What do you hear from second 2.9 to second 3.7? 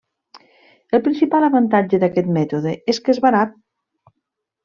és que és barat.